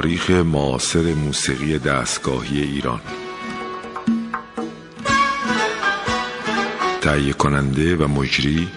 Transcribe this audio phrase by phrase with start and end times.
[0.00, 3.00] تاریخ معاصر موسیقی دستگاهی ایران.
[7.00, 8.68] تهیه کننده و مجری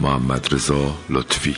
[0.00, 1.56] محمد رضا لطفی.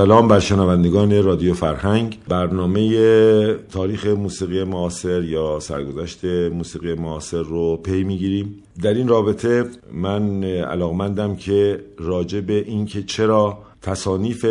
[0.00, 2.18] سلام بر شنوندگان رادیو فرهنگ.
[2.28, 8.62] برنامه تاریخ موسیقی معاصر یا سرگذشت موسیقی معاصر رو پی می‌گیریم.
[8.82, 14.46] در این رابطه من علاقمندم که راجع به اینکه چرا تصانیف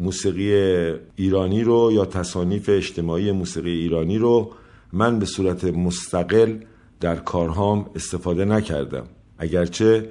[0.00, 0.52] موسیقی
[1.16, 4.50] ایرانی رو یا تصانیف اجتماعی موسیقی ایرانی رو
[4.92, 6.54] من به صورت مستقل
[7.00, 9.04] در کارهام استفاده نکردم.
[9.38, 10.08] اگرچه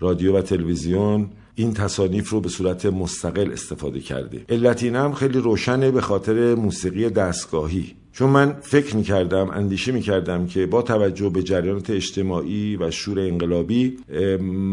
[0.00, 4.44] رادیو و تلویزیون این تصانیف رو به صورت مستقل استفاده کرده.
[4.48, 7.94] علت هم خیلی روشنه به خاطر موسیقی دستگاهی.
[8.12, 12.90] چون من فکر می کردم اندیشه می کردم که با توجه به جریانات اجتماعی و
[12.90, 13.96] شور انقلابی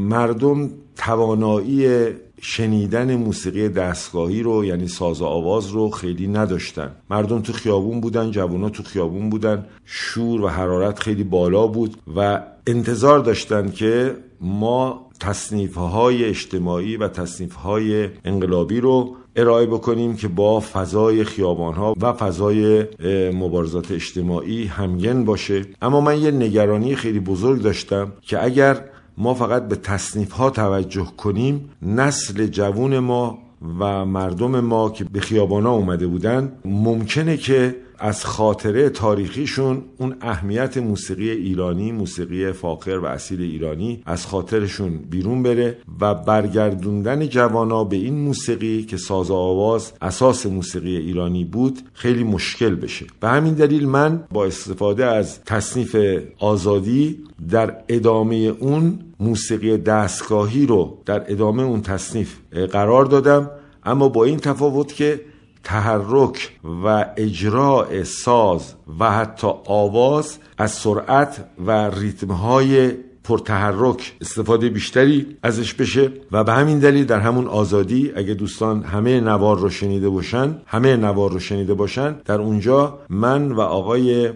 [0.10, 2.08] مردم توانایی
[2.42, 6.92] شنیدن موسیقی دستگاهی رو یعنی ساز و آواز رو خیلی نداشتن.
[7.10, 9.66] مردم تو خیابون بودن جوونا تو خیابون بودن.
[9.86, 17.08] شور و حرارت خیلی بالا بود و انتظار داشتن که ما تصنیف های اجتماعی و
[17.08, 22.86] تصنیف های انقلابی رو ارائه بکنیم که با فضای خیابان ها و فضای
[23.32, 25.66] مبارزات اجتماعی همگن باشه.
[25.82, 28.84] اما من یه نگرانی خیلی بزرگ داشتم که اگر
[29.18, 33.38] ما فقط به تصنیف ها توجه کنیم نسل جوون ما
[33.80, 40.78] و مردم ما که به خیابانا اومده بودن ممکنه که از خاطره تاریخیشون اون اهمیت
[40.78, 47.96] موسیقی ایرانی موسیقی فاخر و اصیل ایرانی از خاطرشون بیرون بره و برگردوندن جوانا به
[47.96, 53.06] این موسیقی که ساز آواز اساس موسیقی ایرانی بود خیلی مشکل بشه.
[53.20, 55.96] به همین دلیل من با استفاده از تصنیف
[56.40, 62.36] آزادی در ادامه اون موسیقی دستگاهی رو در ادامه اون تصنیف
[62.72, 63.52] قرار دادم
[63.84, 65.22] اما با این تفاوت که
[65.68, 66.52] تحرک
[66.84, 72.94] و اجراع ساز و حتی آواز از سرعت و ریتمهای
[73.28, 79.20] پرتحرک استفاده بیشتری ازش بشه و به همین دلیل در همون آزادی اگه دوستان همه
[79.22, 84.30] نوار رو شنیده باشن همه نوار رو شنیده باشن در اونجا من و آقای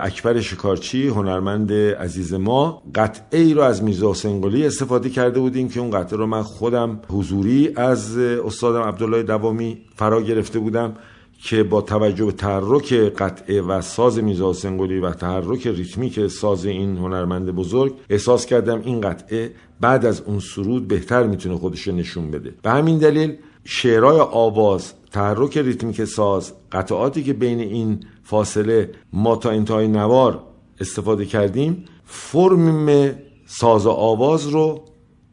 [0.00, 5.80] اکبر شکارچی هنرمند عزیز ما قطعه ای رو از میرزا حسین استفاده کرده بودیم که
[5.80, 10.96] اون قطعه رو من خودم حضوری از استادم عبدالله دوامی فرا گرفته بودم.
[11.44, 16.96] که با توجه به تحرک قطعه و ساز میرزا حسین و تحرک ریتمیک ساز این
[16.96, 22.54] هنرمند بزرگ احساس کردم این قطعه بعد از اون سرود بهتر می‌تونه خودش نشون بده.
[22.62, 29.50] به همین دلیل شعرهای آواز تحرک ریتمیک ساز قطعاتی که بین این فاصله ما تا
[29.50, 30.42] انتهای نوار
[30.80, 33.14] استفاده کردیم فرم
[33.46, 34.84] ساز و آواز رو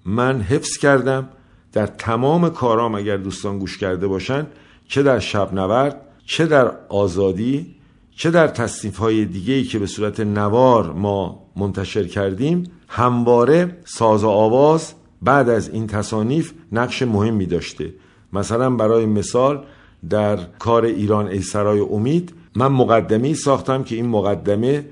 [0.06, 1.30] من حفظ کردم.
[1.74, 4.48] در تمام کارام اگر دوستان گوش کرده باشن
[4.92, 7.76] چه در شب نورد چه در آزادی
[8.16, 14.30] چه در تصنیف های دیگه که به صورت نوار ما منتشر کردیم همواره ساز و
[14.30, 17.94] آواز بعد از این تصانیف نقش مهمی داشته.
[18.34, 19.66] مثلا برای مثال
[20.10, 24.86] در کار ایران ای سرای امید من مقدمه ساختم که این مقدمه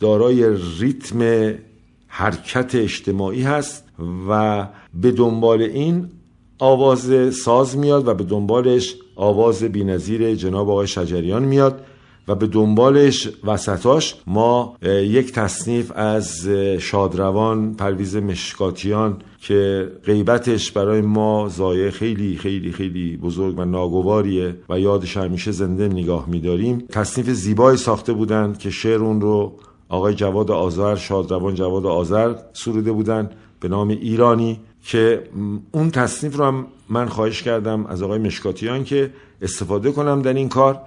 [0.00, 1.50] دارای ریتم
[2.06, 3.84] حرکت اجتماعی هست
[4.28, 6.08] و به دنبال این
[6.58, 11.80] آواز ساز میاد و به دنبالش آواز بینظیر جناب آقای شجریان میاد
[12.28, 21.48] و به دنبالش وسطاش ما یک تصنیف از شادروان پرویز مشکاتیان که غیبتش برای ما
[21.48, 26.78] زایه خیلی خیلی خیلی بزرگ و ناگواریه و یادش همیشه زنده نگاه میداریم.
[26.78, 29.52] تصنیف زیبایی ساخته بودند که شعر اون رو
[29.88, 34.60] آقای جواد آذر شادروان جواد آذر سروده بودند به نام ایرانی.
[34.86, 35.22] که
[35.72, 39.10] اون تصنیف رو هم من خواهش کردم از آقای مشکاتیان که
[39.42, 40.80] استفاده کنم در این کار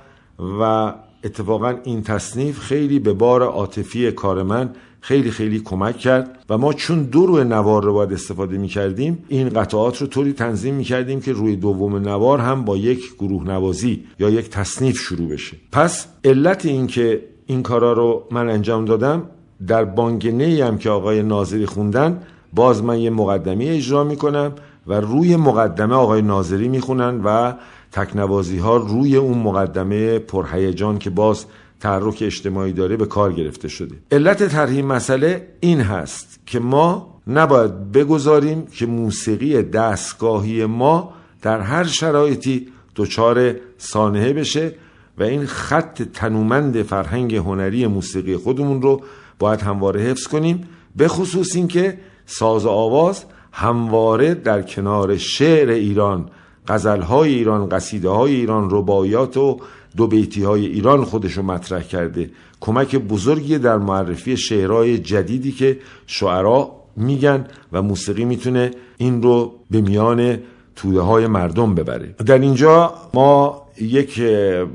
[0.62, 0.94] و
[1.24, 4.69] اتفاقا این تصنیف خیلی به بار عاطفی کار من
[5.01, 9.25] خیلی خیلی کمک کرد و ما چون دو روی نوار رو باید استفاده می کردیم
[9.28, 13.44] این قطعات رو طوری تنظیم می کردیم که روی دوم نوار هم با یک گروه
[13.44, 15.57] نوازی یا یک تصنیف شروع بشه.
[15.72, 19.30] پس علت این که این کارا رو من انجام دادم
[19.68, 22.22] در بانگنه هم که آقای ناظری خوندن
[22.54, 24.51] باز من یه مقدمه اجرا می‌کنم
[24.88, 27.54] و روی مقدمه آقای ناظری می‌خونن و
[27.92, 31.46] تکنوازی ها روی اون مقدمه پرهیجان که باز
[31.80, 33.96] تحرک اجتماعی داره به کار گرفته شده.
[34.12, 41.84] علت طرح مسئله این هست که ما نباید بگذاریم که موسیقی دستگاهی ما در هر
[41.84, 44.75] شرایطی دچار سانحه بشه
[45.18, 49.02] و این خط تنومند فرهنگ هنری موسیقی خودمون رو
[49.40, 51.98] باید همواره حفظ کنیم به خصوص اینکه
[52.30, 56.30] ساز آواز همواره در کنار شعر ایران
[56.68, 59.60] غزلهای ایران قصیده های ایران ربایات و
[59.98, 62.30] دو بیتی های ایران خودشو مطرح کرده.
[62.60, 69.81] کمک بزرگی در معرفی شعرهای جدیدی که شعرا میگن و موسیقی می‌تونه این رو به
[69.81, 70.38] میان
[70.76, 72.16] توده های مردم ببره.
[72.26, 74.22] در اینجا ما یک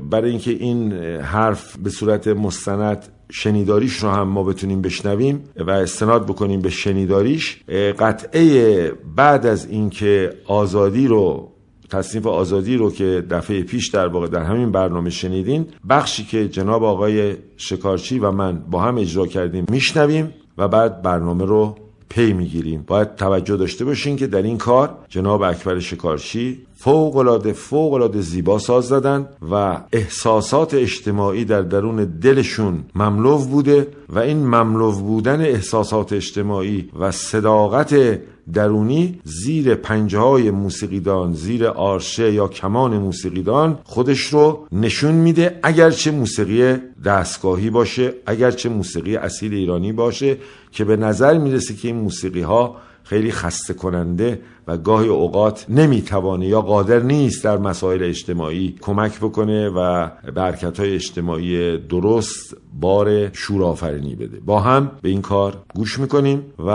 [0.09, 6.25] برای اینکه این حرف به صورت مستند شنیداریش رو هم ما بتونیم بشنویم و استناد
[6.25, 7.59] بکنیم به شنیداریش.
[7.99, 11.51] قطعه بعد از اینکه آزادی رو
[11.89, 16.83] تصنیف آزادی رو که دفعه پیش در واقع در همین برنامه شنیدین بخشی که جناب
[16.83, 21.75] آقای شکارچی و من با هم اجرا کردیم میشنویم و بعد برنامه رو
[22.09, 22.83] پی می‌گیریم.
[22.87, 28.21] باید توجه داشته باشین که در این کار جناب اکبر شکارچی فوق العاده فوق العاده
[28.21, 35.41] زیبا ساز زدن و احساسات اجتماعی در درون دلشون مملو بوده و این مملو بودن
[35.41, 38.19] احساسات اجتماعی و صداقت
[38.53, 46.11] درونی زیر پنجه های موسیقیدان زیر آرشه یا کمان موسیقیدان خودش رو نشون میده اگرچه
[46.11, 46.75] موسیقی
[47.05, 50.37] دستگاهی باشه اگرچه موسیقی اصیل ایرانی باشه
[50.71, 56.47] که به نظر می‌رسه که این موسیقی ها خیلی خسته کننده و گاهی اوقات نمی‌توانه
[56.47, 64.15] یا قادر نیست در مسائل اجتماعی کمک بکنه و به های اجتماعی درست بار شورآفرینی
[64.15, 64.39] بده.
[64.45, 66.69] با هم به این کار گوش می‌کنیم و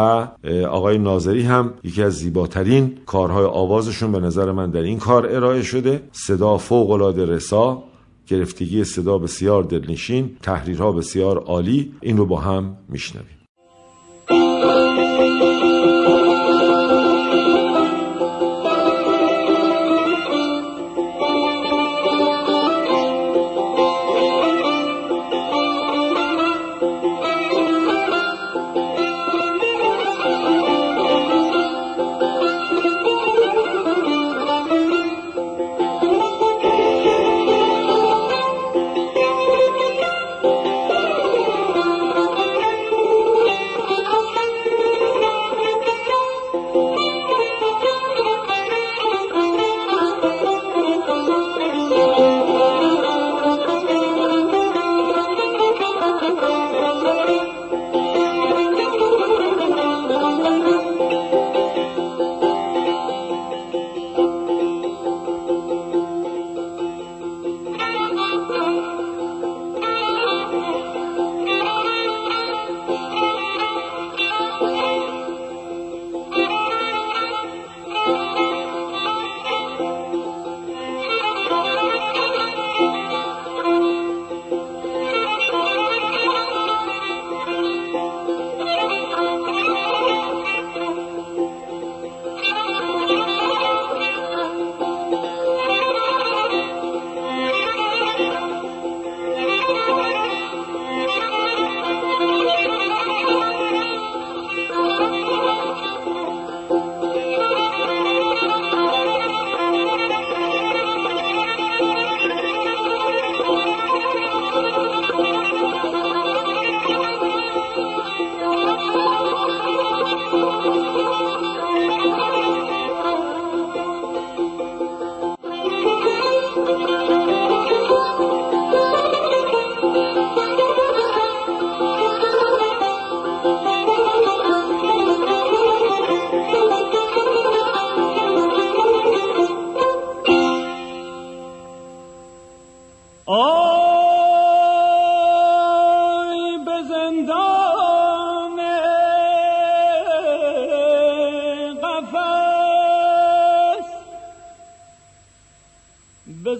[0.70, 5.62] آقای ناظری هم یکی از زیباترین کارهای آوازشون به نظر من در این کار ارائه
[5.62, 6.02] شده.
[6.12, 7.82] صدا فوق العاده رسا
[8.26, 11.92] گرفتگی صدا بسیار دلنشین تحریرها بسیار عالی.
[12.00, 13.39] این رو با هم میشنویم.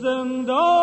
[0.00, 0.80] gözümde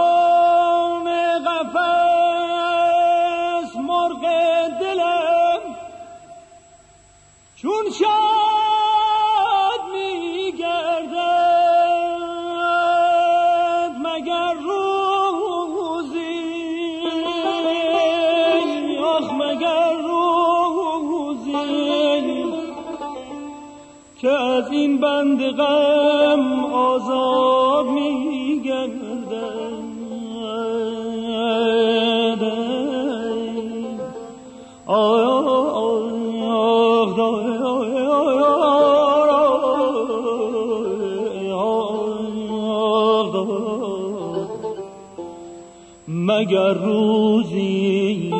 [46.07, 48.33] مگر روزی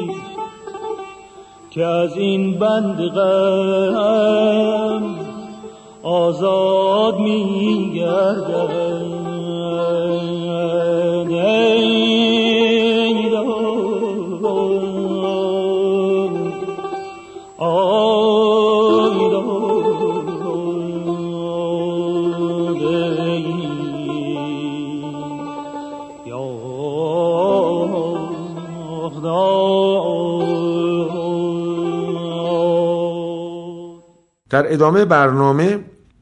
[1.71, 4.35] که از این بند غم
[6.03, 8.86] آزاد میگردم
[34.49, 35.79] در ادامه برنامه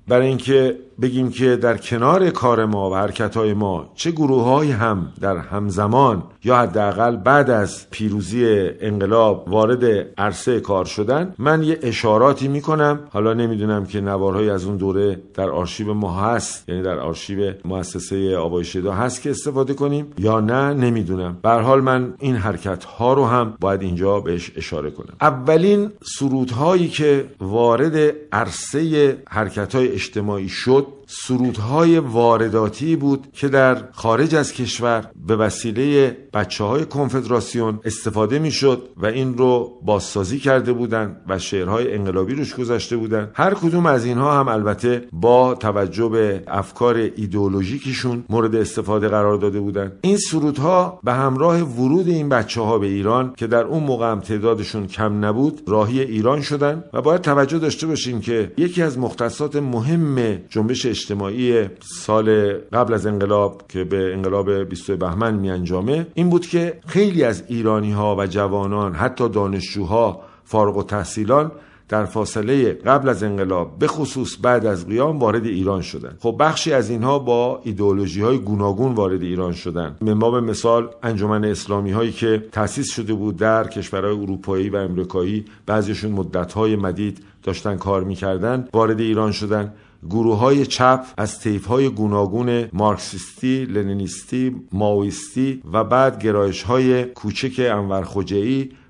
[0.08, 5.08] برای اینکه بگیم که در کنار کار ما و حرکت های ما چه گروه هم
[5.22, 9.86] در همزمان یا حداقل بعد از پیروزی انقلاب وارد
[10.18, 13.00] عرصه کار شدن من یه اشاراتی می‌کنم.
[13.10, 18.38] حالا نمی‌دونم که نوارهایی از اون دوره در آرشیو ما هست یعنی در آرشیو مؤسسه
[18.38, 21.38] آبای شدا هست که استفاده کنیم یا نه نمی‌دونم.
[21.42, 25.14] به حال من این حرکت ها رو هم باید اینجا بهش اشاره کنم.
[25.22, 33.92] اولین سرودهایی که وارد عرصه حرکت های اجتماعی شد eu سرودهای وارداتی بود که در
[33.92, 40.40] خارج از کشور به وسیله بچه های کنفدراسیون استفاده می شد و این رو بازسازی
[40.40, 43.32] کرده بودند و شعرهای انقلابی روش گذاشته بودند.
[43.34, 49.60] هر کدوم از اینها هم البته با توجه به افکار ایدئولوژیکشون مورد استفاده قرار داده
[49.60, 50.00] بودند.
[50.02, 54.20] این سرودها به همراه ورود این بچه ها به ایران که در اون موقع هم
[54.20, 59.56] تعدادشون کم نبود راهی ایران شدن و باید توجه داشته باشیم که یکی از مختصات
[59.56, 66.30] مهم جنبش اجتماعی سال قبل از انقلاب که به انقلاب 20 بهمن می انجامه این
[66.30, 71.52] بود که خیلی از ایرانی ها و جوانان حتی دانشجوها فارغ و تحصیلان
[71.90, 76.18] در فاصله قبل از انقلاب به خصوص بعد از قیام وارد ایران شدند.
[76.20, 80.20] خب بخشی از اینها با ایدئولوژی های گوناگون وارد ایران شدند.
[80.20, 86.12] باب مثال انجمن اسلامی هایی که تأسیس شده بود در کشورهای اروپایی و امریکایی بعضیشون
[86.12, 89.74] مدت های مدید داشتن کار می‌کردن وارد ایران شدن
[90.10, 97.60] گروه های چپ از تیف های گوناگون مارکسیستی، لنینیستی، ماویستی و بعد گرایش های کوچک
[97.60, 98.08] انور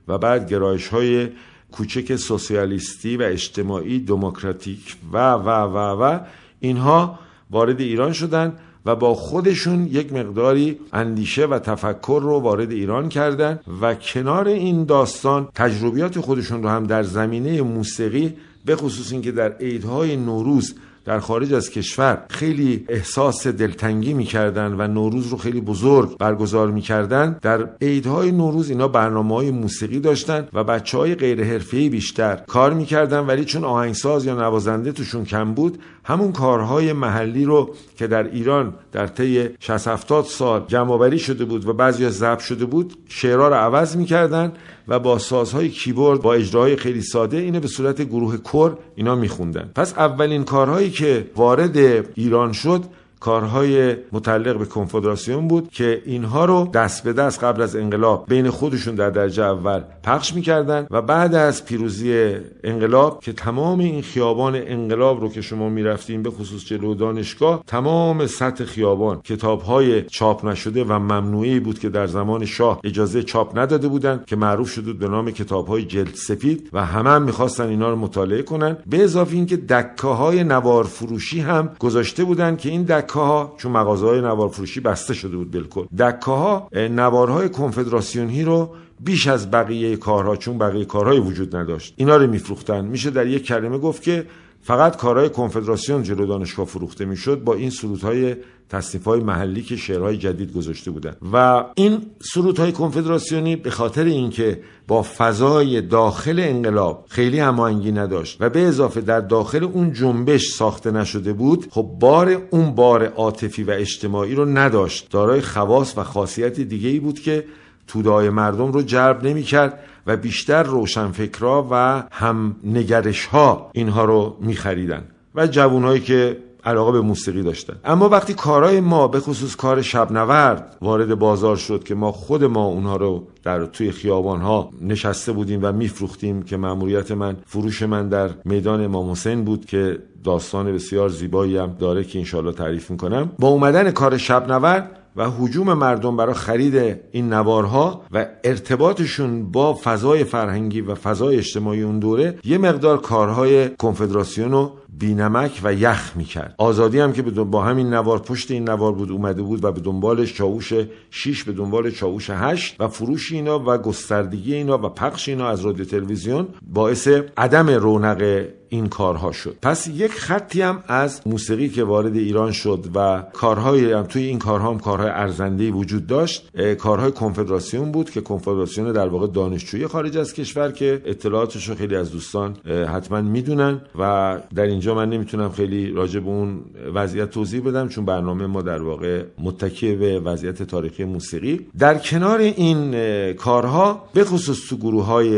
[0.07, 1.27] و بعد گرایش های
[1.71, 6.19] کوچک سوسیالیستی و اجتماعی دموکراتیک و و و و
[6.59, 7.19] اینها
[7.51, 13.59] وارد ایران شدند و با خودشون یک مقداری اندیشه و تفکر رو وارد ایران کردن
[13.81, 18.33] و کنار این داستان تجربیات خودشون رو هم در زمینه موسیقی
[18.65, 24.87] به خصوص اینکه در عیدهای نوروز در خارج از کشور خیلی احساس دلتنگی می‌کردن و
[24.87, 27.37] نوروز رو خیلی بزرگ برگزار می‌کردن.
[27.41, 32.73] در عیدهای نوروز اینا برنامه های موسیقی داشتن و بچه های غیر حرفه‌ای بیشتر کار
[32.73, 38.23] می‌کردن ولی چون آهنگساز یا نوازنده توشون کم بود همون کارهای محلی رو که در
[38.23, 43.47] ایران در طی 60 70 سال جمعآوری شده بود و بعضی ضبط شده بود شعرها
[43.47, 44.51] رو عوض می‌کردن.
[44.87, 49.71] و با سازهای کیبورد با اجراهای خیلی ساده اینو به صورت گروه کور اینا میخوندن.
[49.75, 51.77] پس اولین کارهایی که وارد
[52.15, 52.83] ایران شد
[53.25, 58.49] کارهای متعلق به کنفدراسیون بود که اینها رو دست به دست قبل از انقلاب بین
[58.49, 64.55] خودشون در درجه اول پخش می‌کردن و بعد از پیروزی انقلاب که تمام این خیابان
[64.55, 70.83] انقلاب رو که شما می‌رفتیم به خصوص جلو دانشگاه تمام سطح خیابان کتابهای چاپ نشده
[70.83, 75.07] و ممنوعی بود که در زمان شاه اجازه چاپ نداده بودند که معروف شده به
[75.07, 78.77] نام کتابهای جلد سفید و همه هم می‌خواستن اینا رو مطالعه کنن.
[78.87, 83.71] به اضافه اینکه دکه های نوار فروشی هم گذاشته بودن که این دکه ها چون
[83.71, 85.85] مغازه های نوار فروشی بسته شده بود بالکل.
[85.99, 92.17] دکه ها نوارهای کنفدراسیونی رو بیش از بقیه کارها چون بقیه کارهای وجود نداشت اینا
[92.17, 92.85] رو میفروختن.
[92.85, 94.25] میشه در یک کلمه گفت که
[94.61, 97.43] فقط کارهای کنفدراسیون جلو دانشگاه فروخته می‌شد.
[97.43, 98.35] با این سرودهای
[98.69, 101.15] تصنیف های محلی که شعرهای جدید گذاشته بودن.
[101.33, 102.01] و این
[102.33, 109.01] سرودهای کنفدراسیونی به خاطر اینکه با فضای داخل انقلاب خیلی هماهنگی نداشت و به اضافه
[109.01, 114.45] در داخل اون جنبش ساخته نشده بود خب بار اون بار عاطفی و اجتماعی رو
[114.45, 115.09] نداشت.
[115.09, 117.45] دارای خواص و خاصیت دیگه ای بود که
[117.87, 124.37] تودای مردم رو جلب نمی کرد و بیشتر روشنفکرا و هم نگرش ها اینها رو
[124.41, 125.03] می خریدن
[125.35, 127.73] و جوانهایی که علاقه به موسیقی داشتن.
[127.85, 132.65] اما وقتی کارهای ما به خصوص کار شبنورد وارد بازار شد که ما خود ما
[132.65, 138.09] اونها رو در توی خیابان ها نشسته بودیم و میفروختیم که مأموریت من فروش من
[138.09, 143.31] در میدان امام حسین بود که داستان بسیار زیبایی هم داره که انشالله تعریف می‌کنم.
[143.39, 150.23] با اومدن کار شبنورد و حجوم مردم برای خرید این نوارها و ارتباطشون با فضای
[150.23, 156.55] فرهنگی و فضای اجتماعی اون دوره یه مقدار کارهای کنفدراسیون رو بینمک و یخ می‌کرد.
[156.57, 160.25] آزادی هم که با همین نوار پشت این نوار بود اومده بود و به دنبال
[160.25, 160.73] چاوش
[161.11, 165.61] 6 به دنبال چاوش 8 و فروش اینا و گستردگی اینا و پخش اینا از
[165.61, 169.55] رادیو تلویزیون باعث عدم رونق این کارها شد.
[169.61, 174.39] پس یک خطی هم از موسیقی که وارد ایران شد و کارهای هم توی این
[174.39, 180.17] کارها هم کارهای ارزنده وجود داشت کارهای کنفدراسیون بود که کنفدراسیون در واقع دانشجویی خارج
[180.17, 182.55] از کشور که اطلاعاتش رو خیلی از دوستان
[182.93, 186.61] حتما می‌دونن و در اینجا من نمی‌تونم خیلی راجع به اون
[186.95, 191.67] وضعیت توضیح بدم چون برنامه ما در واقع متکی به وضعیت تاریخی موسیقی.
[191.79, 192.93] در کنار این
[193.33, 195.29] کارها به خصوص تو گروه های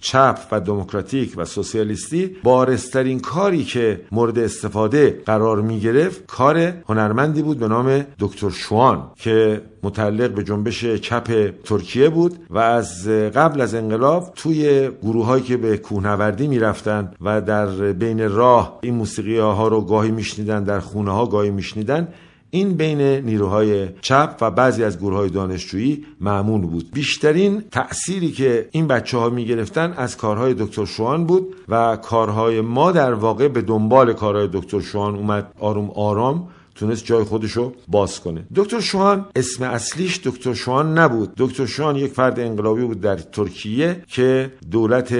[0.00, 7.42] چپ و دموکراتیک و سوسیالیستی بارسترین کاری که مورد استفاده قرار می گرفت کار هنرمندی
[7.42, 13.60] بود به نام دکتر شوان که متعلق به جنبش چپ ترکیه بود و از قبل
[13.60, 19.38] از انقلاب توی گروه هایی که به کوهنوردی می‌رفتن و در بین راه این موسیقی
[19.38, 22.08] ها رو گاهی میشنیدن در خونه ها گاهی میشنیدن
[22.50, 26.90] این بین نیروهای چپ و بعضی از گروه های دانشجویی معمول بود.
[26.90, 32.60] بیشترین تأثیری که این بچه ها می گرفتن از کارهای دکتر شوان بود و کارهای
[32.60, 35.52] ما در واقع به دنبال کارهای دکتر شوان اومد.
[35.60, 38.46] آروم آرام تونست جای خودشو باز کنه.
[38.54, 41.32] دکتر شوان اسم اصلیش دکتر شوان نبود.
[41.36, 45.14] دکتر شوان یک فرد انقلابی بود در ترکیه که دولت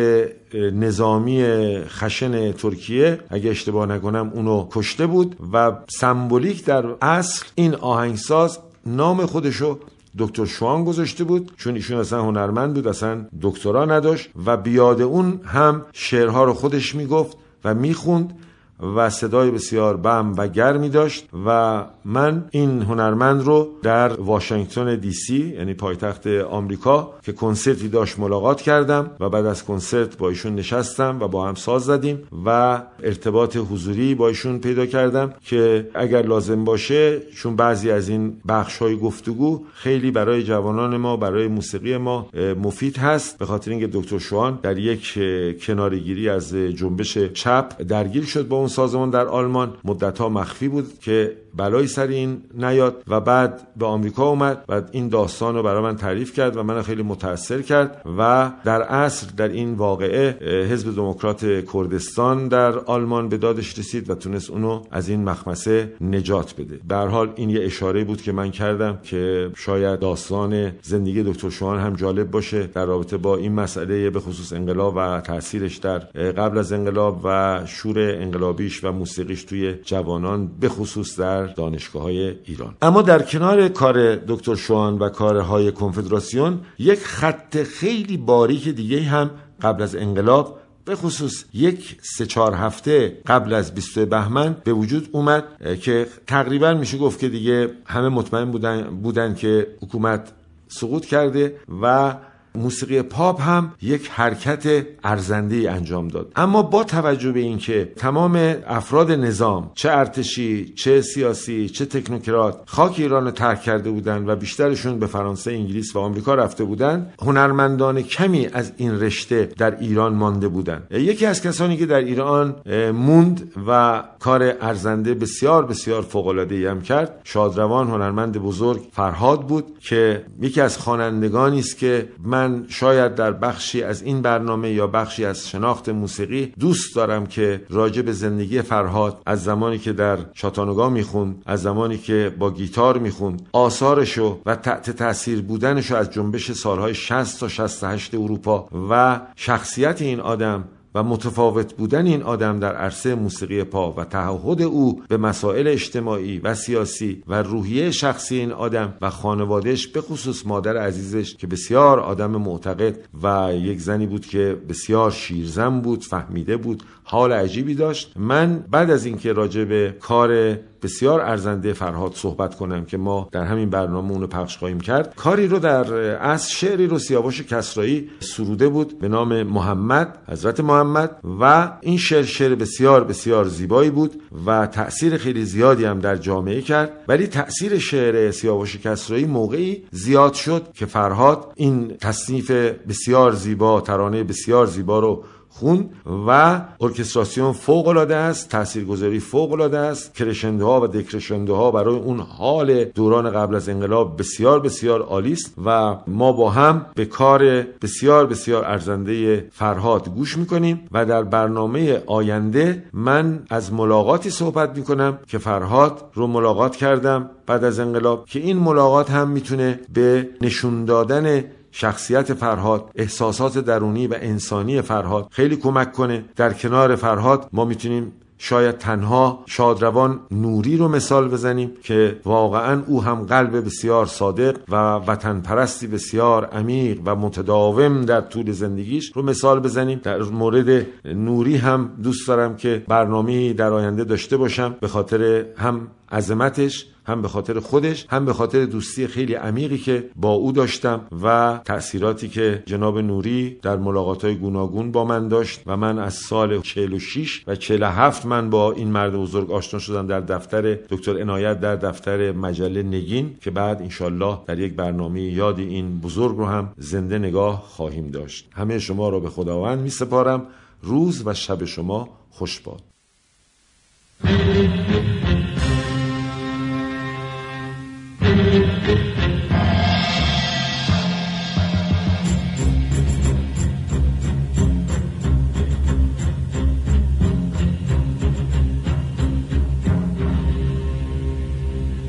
[0.55, 1.45] نظامی
[1.87, 9.27] خشن ترکیه اگه اشتباه نکنم اونو کشته بود و سمبولیک در اصل این آهنگساز نام
[9.27, 9.79] خودشو
[10.19, 15.41] دکتر شوان گذاشته بود چون ایشون اصلا هنرمند بود اصلا دکترا نداشت و بیاد اون
[15.45, 18.39] هم شعرها رو خودش می‌گفت و می‌خوند
[18.81, 25.13] و صدای بسیار بم و گرمی داشت و من این هنرمند رو در واشنگتن دی
[25.13, 30.55] سی یعنی پایتخت آمریکا که کنسرتی داشت ملاقات کردم و بعد از کنسرت با ایشون
[30.55, 36.23] نشستم و با هم ساز زدیم و ارتباط حضوری با ایشون پیدا کردم که اگر
[36.23, 41.97] لازم باشه چون بعضی از این بخش های گفتگو خیلی برای جوانان ما برای موسیقی
[41.97, 42.29] ما
[42.63, 43.39] مفید هست.
[43.39, 45.19] به خاطر اینکه دکتر شوان در یک
[45.67, 50.99] کنارگیری از جنبش چپ درگیر شد با اون سازمان در آلمان مدت ها مخفی بود
[50.99, 55.83] که بلایی سر این نیاد و بعد به آمریکا اومد و این داستان رو برای
[55.83, 60.31] من تعریف کرد و من خیلی متاثر کرد و در اصل در این واقعه
[60.71, 66.55] حزب دموکرات کردستان در آلمان به دادش رسید و تونست اونو از این مخمسه نجات
[66.59, 66.81] بده.
[66.89, 71.79] به حال این یه اشاره بود که من کردم که شاید داستان زندگی دکتر شوان
[71.79, 76.59] هم جالب باشه در رابطه با این مسئله به خصوص انقلاب و تاثیرش در قبل
[76.59, 82.75] از انقلاب و شور انقلابیش و موسیقیش توی جوانان به خصوص در دانشگاه های ایران.
[82.83, 89.31] اما در کنار کار دکتر شوان و کارهای کنفدراسیون یک خط خیلی باریک دیگه هم
[89.63, 95.09] قبل از انقلاب به خصوص یک سه چهار هفته قبل از 20 بهمن به وجود
[95.13, 95.45] اومد
[95.81, 100.33] که تقریبا میشه گفت که دیگه همه مطمئن بودن, بودن که حکومت
[100.69, 102.15] سقوط کرده و
[102.59, 106.33] موسیقی پاپ هم یک حرکت ارزنده انجام داد.
[106.37, 112.95] اما با توجه به اینکه تمام افراد نظام چه ارتشی چه سیاسی چه تکنوکرات خاک
[112.99, 118.03] ایران رو ترک کرده بودند و بیشترشون به فرانسه انگلیس و آمریکا رفته بودند هنرمندان
[118.03, 122.55] کمی از این رشته در ایران مانده بودند یکی از کسانی که در ایران
[122.95, 127.21] موند و کار ارزنده بسیار بسیار فوق العاده هم کرد.
[127.25, 133.83] شادروان هنرمند بزرگ فرهاد بود که یکی از خوانندگانی است که من شاید در بخشی
[133.83, 139.23] از این برنامه یا بخشی از شناخت موسیقی دوست دارم که راجع به زندگی فرهاد
[139.27, 144.91] از زمانی که در شاتانوگا می‌خوند از زمانی که با گیتار می‌خوند آثارشو و تحت
[144.91, 151.75] تاثیر بودنشو از جنبش سالهای 60 تا 68 اروپا و شخصیت این آدم و متفاوت
[151.75, 157.23] بودن این آدم در عرصه موسیقی پا و تعهد او به مسائل اجتماعی و سیاسی
[157.29, 162.99] و روحیه شخصی این آدم و خانوادهش به خصوص مادر عزیزش که بسیار آدم معتقد
[163.23, 166.83] و یک زنی بود که بسیار شیرزن بود فهمیده بود.
[167.11, 168.13] حال عجیبی داشت.
[168.17, 173.45] من بعد از اینکه راجع به کار بسیار ارزنده فرهاد صحبت کنم که ما در
[173.45, 178.69] همین برنامه اونو پخش خواهیم کرد کاری رو در از شعری رو سیاوش کسرایی سروده
[178.69, 184.67] بود به نام محمد حضرت محمد و این شعر شعر بسیار بسیار زیبایی بود و
[184.67, 186.93] تأثیر خیلی زیادی هم در جامعه کرد.
[187.09, 192.51] ولی تأثیر شعر سیاوش کسرایی موقعی زیاد شد که فرهاد این تصنیف
[192.89, 195.25] بسیار زیبا ترانه بسیار زیبا رو
[195.59, 195.91] خون
[196.29, 200.15] و ارکستراسیون فوق العاده است تاثیرگذاری فوق العاده است.
[200.15, 205.33] کرشنده ها و دکرشنده ها برای اون حال دوران قبل از انقلاب بسیار بسیار عالی
[205.33, 211.23] است و ما با هم به کار بسیار بسیار ارزنده فرهاد گوش می‌کنیم و در
[211.23, 218.27] برنامه آینده من از ملاقاتی صحبت می‌کنم که فرهاد رو ملاقات کردم بعد از انقلاب
[218.27, 225.29] که این ملاقات هم می‌تونه به نشون دادن شخصیت فرهاد احساسات درونی و انسانی فرهاد
[225.31, 226.25] خیلی کمک کنه.
[226.37, 233.03] در کنار فرهاد ما می‌تونیم شاید تنها شادروان نوری رو مثال بزنیم که واقعا او
[233.03, 239.23] هم قلب بسیار صادق و وطن پرستی بسیار عمیق و متداوم در طول زندگیش رو
[239.23, 240.01] مثال بزنیم.
[240.03, 244.77] در مورد نوری هم دوست دارم که برنامه در آینده داشته باشم.
[244.81, 250.11] به خاطر هم عظمتش هم به خاطر خودش هم به خاطر دوستی خیلی عمیقی که
[250.17, 255.61] با او داشتم و تأثیراتی که جناب نوری در ملاقات های گوناگون با من داشت
[255.67, 260.21] و من از سال 46 و 47 من با این مرد بزرگ آشنا شدم در
[260.21, 266.01] دفتر دکتر عنایت در دفتر مجله نگین که بعد انشالله در یک برنامه یاد این
[266.01, 268.49] بزرگ رو هم زنده نگاه خواهیم داشت.
[268.53, 270.47] همه شما را به خداوند می سپارم
[270.83, 272.83] روز و شب شما خوش باد.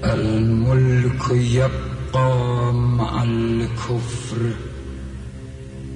[0.04, 4.38] الملك يبقى مع الكفر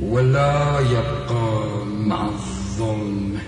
[0.01, 3.39] ولا يبقى مع الظلم.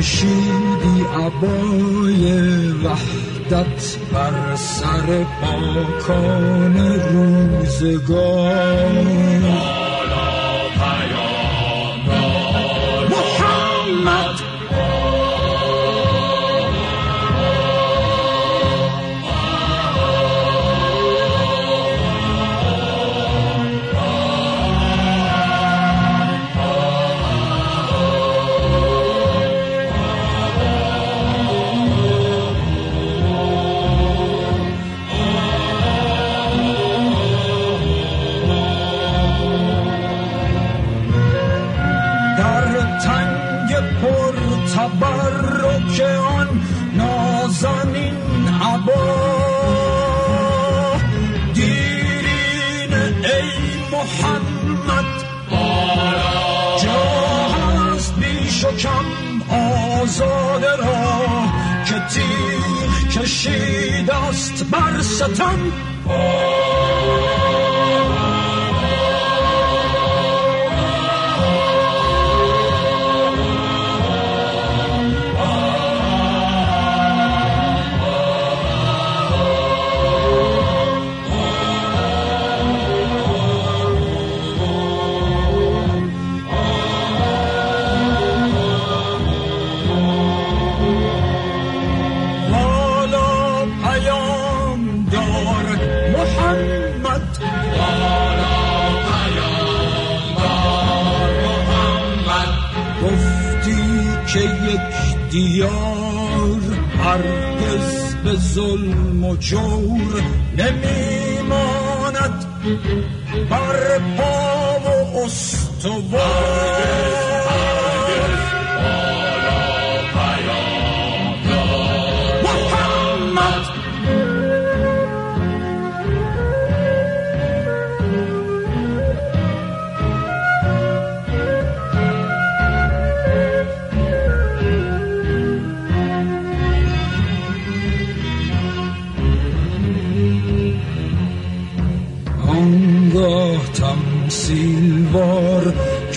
[0.00, 2.22] کشیدی عبای
[2.84, 6.76] وحدت بر سر پاکان
[7.12, 8.50] روزگار.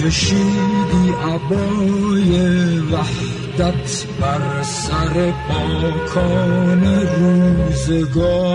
[0.06, 2.32] کشیدی عبای
[2.80, 6.84] وحدت بر سر پاکان
[7.20, 8.54] روزگار.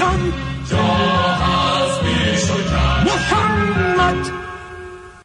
[0.00, 0.49] بر